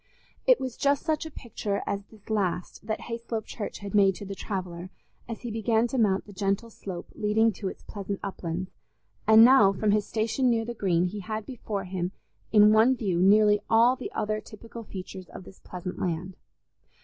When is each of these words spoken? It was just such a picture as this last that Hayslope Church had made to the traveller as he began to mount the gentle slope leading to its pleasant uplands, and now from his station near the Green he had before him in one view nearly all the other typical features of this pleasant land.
It 0.47 0.59
was 0.59 0.77
just 0.77 1.03
such 1.05 1.27
a 1.27 1.29
picture 1.29 1.83
as 1.85 2.03
this 2.07 2.27
last 2.31 2.87
that 2.87 3.01
Hayslope 3.01 3.45
Church 3.45 3.77
had 3.85 3.93
made 3.93 4.15
to 4.15 4.25
the 4.25 4.33
traveller 4.33 4.89
as 5.29 5.41
he 5.41 5.51
began 5.51 5.85
to 5.89 5.99
mount 5.99 6.25
the 6.25 6.33
gentle 6.33 6.71
slope 6.71 7.11
leading 7.13 7.53
to 7.53 7.67
its 7.67 7.83
pleasant 7.83 8.19
uplands, 8.23 8.71
and 9.27 9.45
now 9.45 9.71
from 9.71 9.91
his 9.91 10.07
station 10.07 10.49
near 10.49 10.65
the 10.65 10.73
Green 10.73 11.05
he 11.05 11.19
had 11.19 11.45
before 11.45 11.83
him 11.83 12.13
in 12.51 12.73
one 12.73 12.95
view 12.95 13.21
nearly 13.21 13.59
all 13.69 13.95
the 13.95 14.11
other 14.13 14.41
typical 14.41 14.83
features 14.83 15.29
of 15.29 15.43
this 15.43 15.59
pleasant 15.59 15.99
land. 15.99 16.35